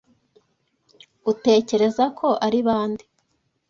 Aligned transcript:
Utekereza 1.31 2.03
ko 2.19 2.27
ari 2.45 2.59
bande 2.67 3.05